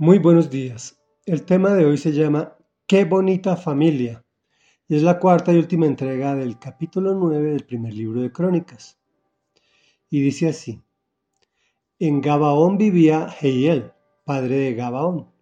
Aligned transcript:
Muy 0.00 0.20
buenos 0.20 0.48
días. 0.48 0.96
El 1.26 1.44
tema 1.44 1.74
de 1.74 1.84
hoy 1.84 1.98
se 1.98 2.12
llama 2.12 2.56
Qué 2.86 3.04
bonita 3.04 3.56
familia 3.56 4.24
y 4.86 4.94
es 4.94 5.02
la 5.02 5.18
cuarta 5.18 5.52
y 5.52 5.56
última 5.56 5.86
entrega 5.86 6.36
del 6.36 6.56
capítulo 6.60 7.14
9 7.14 7.50
del 7.50 7.64
primer 7.66 7.94
libro 7.94 8.20
de 8.20 8.30
Crónicas. 8.30 8.96
Y 10.08 10.20
dice 10.20 10.50
así: 10.50 10.84
En 11.98 12.20
Gabaón 12.20 12.78
vivía 12.78 13.26
Heiel, 13.40 13.92
padre 14.24 14.58
de 14.58 14.74
Gabaón. 14.76 15.32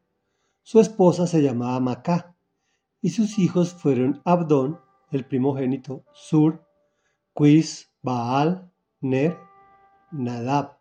Su 0.63 0.81
esposa 0.81 1.27
se 1.27 1.43
llamaba 1.43 1.79
Macá 1.79 2.35
y 3.03 3.11
sus 3.11 3.39
hijos 3.39 3.75
fueron 3.75 4.23
Abdón, 4.25 4.81
el 5.11 5.27
primogénito, 5.27 6.07
Sur, 6.15 6.67
Quis, 7.35 7.93
Baal, 8.01 8.73
Ner, 9.03 9.37
Nadab, 10.13 10.79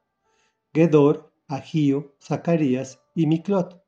Gedor, 0.73 1.33
Agío, 1.49 2.15
Zacarías 2.21 3.01
y 3.15 3.25
Miclot, 3.25 3.81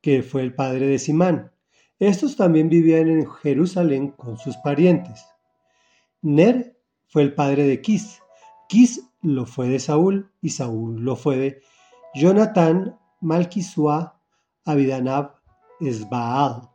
que 0.00 0.22
fue 0.22 0.42
el 0.42 0.54
padre 0.54 0.86
de 0.86 0.98
Simán. 0.98 1.50
Estos 1.98 2.36
también 2.36 2.68
vivían 2.68 3.08
en 3.08 3.26
Jerusalén 3.26 4.10
con 4.10 4.36
sus 4.36 4.56
parientes. 4.58 5.26
Ner 6.20 6.78
fue 7.08 7.22
el 7.22 7.34
padre 7.34 7.64
de 7.64 7.80
Quis. 7.80 8.20
Quis 8.68 9.08
lo 9.22 9.46
fue 9.46 9.68
de 9.68 9.78
Saúl 9.78 10.30
y 10.42 10.50
Saúl 10.50 11.02
lo 11.02 11.16
fue 11.16 11.36
de 11.36 11.62
Jonatán, 12.14 12.98
Malquisua, 13.20 14.20
Abidanab, 14.64 15.36
Esbaal. 15.80 16.68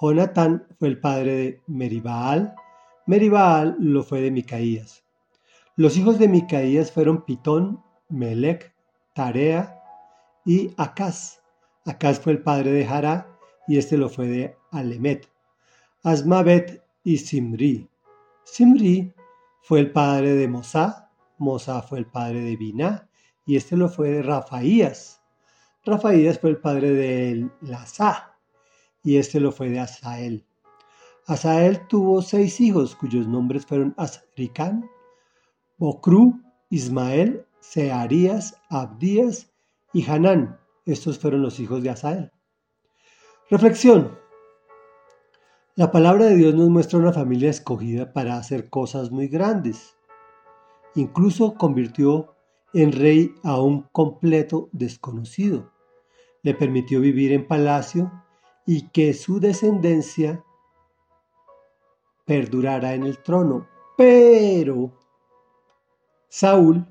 Jonatán 0.00 0.66
fue 0.78 0.88
el 0.88 1.00
padre 1.00 1.32
de 1.32 1.60
Meribaal. 1.66 2.54
Meribaal 3.06 3.76
lo 3.78 4.02
fue 4.02 4.20
de 4.20 4.30
Micaías. 4.30 5.02
Los 5.76 5.96
hijos 5.96 6.18
de 6.18 6.28
Micaías 6.28 6.92
fueron 6.92 7.24
Pitón, 7.24 7.82
Melec, 8.08 8.74
Tarea 9.14 9.81
y 10.44 10.72
Acaz. 10.76 11.40
Acaz 11.84 12.20
fue 12.20 12.32
el 12.32 12.42
padre 12.42 12.72
de 12.72 12.86
Hará 12.86 13.28
y 13.66 13.78
este 13.78 13.96
lo 13.96 14.08
fue 14.08 14.26
de 14.26 14.56
Alemet. 14.70 15.28
Asmabet 16.02 16.82
y 17.04 17.18
Simri. 17.18 17.88
Simri 18.44 19.12
fue 19.62 19.80
el 19.80 19.92
padre 19.92 20.34
de 20.34 20.48
Mosá. 20.48 21.10
Mosá 21.38 21.82
fue 21.82 21.98
el 21.98 22.06
padre 22.06 22.40
de 22.40 22.56
Biná 22.56 23.08
y 23.46 23.56
este 23.56 23.76
lo 23.76 23.88
fue 23.88 24.10
de 24.10 24.22
Rafaías. 24.22 25.20
Rafaías 25.84 26.38
fue 26.38 26.50
el 26.50 26.58
padre 26.58 26.90
de 26.90 27.50
Lazá 27.60 28.36
y 29.02 29.16
este 29.16 29.40
lo 29.40 29.50
fue 29.50 29.68
de 29.70 29.80
Asael. 29.80 30.46
Asael 31.26 31.86
tuvo 31.88 32.22
seis 32.22 32.60
hijos 32.60 32.94
cuyos 32.96 33.26
nombres 33.26 33.66
fueron 33.66 33.94
Asricán, 33.96 34.88
Bocru, 35.78 36.40
Ismael, 36.70 37.44
Searías, 37.60 38.60
Abdías 38.68 39.51
y 39.92 40.08
Hanán. 40.10 40.58
Estos 40.84 41.18
fueron 41.18 41.42
los 41.42 41.60
hijos 41.60 41.82
de 41.82 41.90
Asael. 41.90 42.32
Reflexión. 43.50 44.18
La 45.74 45.90
palabra 45.90 46.26
de 46.26 46.36
Dios 46.36 46.54
nos 46.54 46.68
muestra 46.68 46.98
una 46.98 47.12
familia 47.12 47.50
escogida 47.50 48.12
para 48.12 48.36
hacer 48.36 48.68
cosas 48.68 49.10
muy 49.10 49.28
grandes. 49.28 49.96
Incluso 50.94 51.54
convirtió 51.54 52.34
en 52.74 52.92
rey 52.92 53.34
a 53.42 53.60
un 53.60 53.82
completo 53.92 54.68
desconocido. 54.72 55.72
Le 56.42 56.54
permitió 56.54 57.00
vivir 57.00 57.32
en 57.32 57.46
palacio 57.46 58.12
y 58.66 58.88
que 58.88 59.14
su 59.14 59.40
descendencia 59.40 60.44
perdurara 62.24 62.94
en 62.94 63.04
el 63.04 63.22
trono. 63.22 63.68
Pero 63.96 64.92
Saúl 66.28 66.86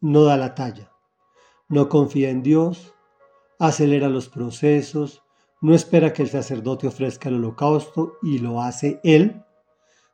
no 0.00 0.24
da 0.24 0.36
la 0.36 0.54
talla, 0.54 0.92
no 1.68 1.88
confía 1.88 2.30
en 2.30 2.42
Dios, 2.42 2.94
acelera 3.58 4.08
los 4.08 4.28
procesos, 4.28 5.22
no 5.60 5.74
espera 5.74 6.12
que 6.12 6.22
el 6.22 6.28
sacerdote 6.28 6.86
ofrezca 6.86 7.28
el 7.28 7.36
holocausto 7.36 8.18
y 8.22 8.38
lo 8.38 8.62
hace 8.62 9.00
él, 9.02 9.44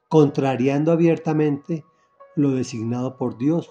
contrariando 0.08 0.90
abiertamente 0.92 1.84
lo 2.34 2.50
designado 2.50 3.16
por 3.16 3.36
Dios. 3.36 3.70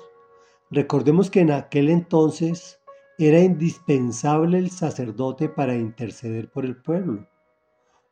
Recordemos 0.70 1.30
que 1.30 1.42
en 1.42 1.52
aquel 1.52 1.90
entonces 1.90 2.80
era 3.18 3.40
indispensable 3.40 4.58
el 4.58 4.72
sacerdote 4.72 5.50
para 5.50 5.76
interceder 5.76 6.50
por 6.50 6.66
el 6.66 6.82
pueblo. 6.82 7.28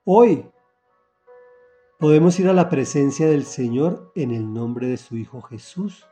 Hoy 0.04 0.46
podemos 2.00 2.40
ir 2.40 2.50
a 2.50 2.54
la 2.54 2.70
presencia 2.70 3.28
del 3.28 3.46
Señor 3.46 4.12
en 4.16 4.32
el 4.32 4.52
nombre 4.52 4.88
de 4.88 4.98
su 4.98 5.18
Hijo 5.18 5.42
Jesús, 5.42 6.08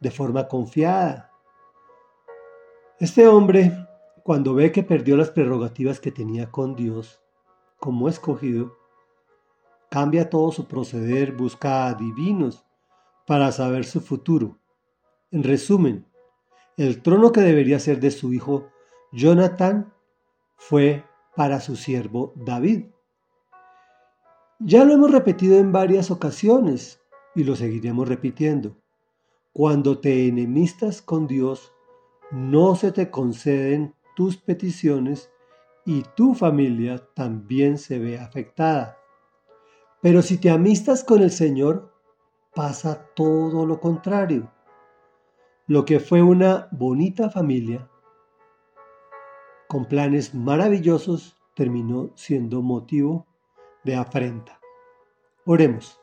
de 0.00 0.10
forma 0.10 0.48
confiada. 0.48 1.33
Este 3.00 3.26
hombre, 3.26 3.88
cuando 4.22 4.54
ve 4.54 4.70
que 4.70 4.84
perdió 4.84 5.16
las 5.16 5.30
prerrogativas 5.30 5.98
que 5.98 6.12
tenía 6.12 6.52
con 6.52 6.76
Dios, 6.76 7.20
como 7.80 8.08
escogido, 8.08 8.76
cambia 9.90 10.30
todo 10.30 10.52
su 10.52 10.68
proceder, 10.68 11.32
busca 11.32 11.88
a 11.88 11.94
divinos 11.94 12.64
para 13.26 13.50
saber 13.50 13.84
su 13.84 14.00
futuro. 14.00 14.60
En 15.32 15.42
resumen, 15.42 16.06
el 16.76 17.02
trono 17.02 17.32
que 17.32 17.40
debería 17.40 17.80
ser 17.80 17.98
de 17.98 18.12
su 18.12 18.32
hijo 18.32 18.68
Jonathan 19.10 19.92
fue 20.56 21.04
para 21.34 21.58
su 21.58 21.74
siervo 21.74 22.32
David. 22.36 22.84
Ya 24.60 24.84
lo 24.84 24.92
hemos 24.92 25.10
repetido 25.10 25.58
en 25.58 25.72
varias 25.72 26.12
ocasiones 26.12 27.02
y 27.34 27.42
lo 27.42 27.56
seguiremos 27.56 28.08
repitiendo. 28.08 28.76
Cuando 29.52 29.98
te 29.98 30.28
enemistas 30.28 31.02
con 31.02 31.26
Dios, 31.26 31.73
no 32.30 32.74
se 32.74 32.92
te 32.92 33.10
conceden 33.10 33.94
tus 34.14 34.36
peticiones 34.36 35.30
y 35.84 36.02
tu 36.16 36.34
familia 36.34 37.06
también 37.14 37.78
se 37.78 37.98
ve 37.98 38.18
afectada. 38.18 38.98
Pero 40.00 40.22
si 40.22 40.38
te 40.38 40.50
amistas 40.50 41.04
con 41.04 41.22
el 41.22 41.30
Señor, 41.30 41.92
pasa 42.54 43.06
todo 43.14 43.66
lo 43.66 43.80
contrario. 43.80 44.50
Lo 45.66 45.84
que 45.84 45.98
fue 46.00 46.22
una 46.22 46.68
bonita 46.72 47.30
familia, 47.30 47.88
con 49.68 49.86
planes 49.86 50.34
maravillosos, 50.34 51.36
terminó 51.54 52.10
siendo 52.14 52.62
motivo 52.62 53.26
de 53.82 53.96
afrenta. 53.96 54.60
Oremos. 55.46 56.00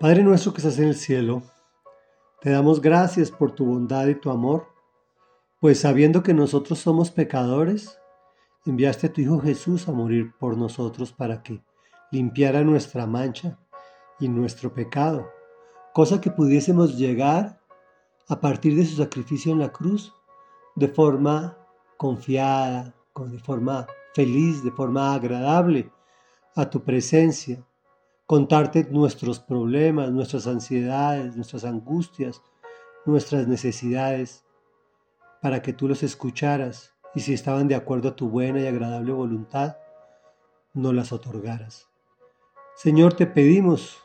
Padre 0.00 0.22
nuestro 0.24 0.52
que 0.52 0.58
estás 0.58 0.78
en 0.78 0.88
el 0.88 0.96
cielo, 0.96 1.42
te 2.42 2.50
damos 2.50 2.80
gracias 2.80 3.30
por 3.30 3.52
tu 3.52 3.64
bondad 3.64 4.08
y 4.08 4.16
tu 4.16 4.28
amor, 4.28 4.66
pues 5.60 5.78
sabiendo 5.78 6.24
que 6.24 6.34
nosotros 6.34 6.80
somos 6.80 7.12
pecadores, 7.12 8.00
enviaste 8.66 9.06
a 9.06 9.12
tu 9.12 9.20
Hijo 9.20 9.40
Jesús 9.40 9.86
a 9.88 9.92
morir 9.92 10.34
por 10.40 10.56
nosotros 10.58 11.12
para 11.12 11.44
que 11.44 11.62
limpiara 12.10 12.62
nuestra 12.62 13.06
mancha 13.06 13.60
y 14.18 14.28
nuestro 14.28 14.74
pecado, 14.74 15.30
cosa 15.94 16.20
que 16.20 16.32
pudiésemos 16.32 16.98
llegar 16.98 17.60
a 18.28 18.40
partir 18.40 18.74
de 18.74 18.86
su 18.86 18.96
sacrificio 18.96 19.52
en 19.52 19.60
la 19.60 19.70
cruz 19.70 20.12
de 20.74 20.88
forma 20.88 21.56
confiada, 21.96 22.92
de 23.14 23.38
forma 23.38 23.86
feliz, 24.14 24.64
de 24.64 24.72
forma 24.72 25.14
agradable 25.14 25.92
a 26.56 26.68
tu 26.68 26.82
presencia, 26.82 27.64
contarte 28.26 28.84
nuestros 28.90 29.40
problemas, 29.40 30.10
nuestras 30.10 30.46
ansiedades, 30.46 31.36
nuestras 31.36 31.64
angustias, 31.64 32.42
nuestras 33.04 33.48
necesidades, 33.48 34.44
para 35.40 35.60
que 35.60 35.72
tú 35.72 35.88
los 35.88 36.02
escucharas 36.02 36.94
y 37.14 37.20
si 37.20 37.34
estaban 37.34 37.68
de 37.68 37.74
acuerdo 37.74 38.10
a 38.10 38.16
tu 38.16 38.28
buena 38.28 38.60
y 38.60 38.66
agradable 38.66 39.12
voluntad, 39.12 39.76
no 40.72 40.92
las 40.92 41.12
otorgaras. 41.12 41.88
Señor, 42.76 43.14
te 43.14 43.26
pedimos 43.26 43.98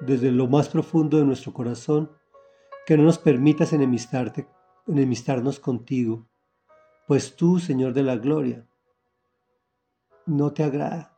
desde 0.00 0.30
lo 0.30 0.46
más 0.46 0.68
profundo 0.68 1.18
de 1.18 1.24
nuestro 1.24 1.52
corazón 1.52 2.10
que 2.86 2.96
no 2.96 3.02
nos 3.02 3.18
permitas 3.18 3.72
enemistarte, 3.72 4.48
enemistarnos 4.86 5.60
contigo, 5.60 6.26
pues 7.06 7.36
tú, 7.36 7.58
Señor 7.58 7.92
de 7.92 8.02
la 8.02 8.16
gloria, 8.16 8.66
no 10.26 10.52
te 10.52 10.62
agrada. 10.62 11.17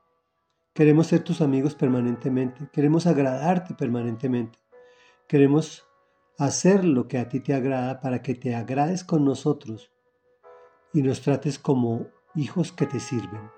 Queremos 0.72 1.08
ser 1.08 1.24
tus 1.24 1.40
amigos 1.40 1.74
permanentemente, 1.74 2.68
queremos 2.72 3.06
agradarte 3.06 3.74
permanentemente, 3.74 4.58
queremos 5.26 5.86
hacer 6.38 6.84
lo 6.84 7.08
que 7.08 7.18
a 7.18 7.28
ti 7.28 7.40
te 7.40 7.54
agrada 7.54 8.00
para 8.00 8.22
que 8.22 8.34
te 8.34 8.54
agrades 8.54 9.04
con 9.04 9.24
nosotros 9.24 9.90
y 10.92 11.02
nos 11.02 11.20
trates 11.20 11.58
como 11.58 12.06
hijos 12.34 12.72
que 12.72 12.86
te 12.86 13.00
sirven, 13.00 13.50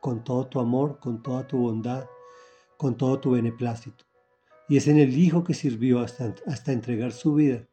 con 0.00 0.24
todo 0.24 0.46
tu 0.46 0.60
amor, 0.60 0.98
con 0.98 1.22
toda 1.22 1.46
tu 1.46 1.58
bondad, 1.58 2.06
con 2.76 2.96
todo 2.96 3.20
tu 3.20 3.32
beneplácito 3.32 4.08
y 4.68 4.76
es 4.76 4.86
en 4.86 4.98
el 4.98 5.16
Hijo 5.18 5.42
que 5.42 5.54
sirvió 5.54 6.00
hasta, 6.00 6.34
hasta 6.46 6.72
entregar 6.72 7.12
su 7.12 7.34
vida, 7.34 7.66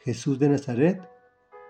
Jesús 0.00 0.38
de 0.38 0.48
Nazaret, 0.48 1.00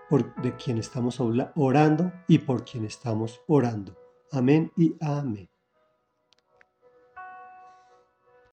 por, 0.08 0.34
de 0.42 0.56
quien 0.56 0.78
estamos 0.78 1.20
orando 1.20 2.12
y 2.26 2.38
por 2.38 2.64
quien 2.64 2.84
estamos 2.84 3.42
orando. 3.46 3.96
Amén 4.30 4.72
y 4.76 4.96
amén. 5.00 5.51